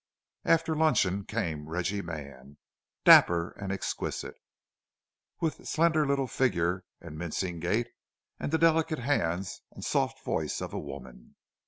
After 0.45 0.75
luncheon 0.75 1.25
came 1.25 1.69
Reggie 1.69 2.01
Mann, 2.01 2.57
dapper 3.05 3.51
and 3.51 3.71
exquisite, 3.71 4.33
with 5.39 5.67
slender 5.67 6.07
little 6.07 6.25
figure 6.25 6.85
and 6.99 7.19
mincing 7.19 7.59
gait, 7.59 7.89
and 8.39 8.51
the 8.51 8.57
delicate 8.57 8.97
hands 8.97 9.61
and 9.69 9.85
soft 9.85 10.23
voice 10.25 10.59
of 10.59 10.73
a 10.73 10.79
woman. 10.79 11.35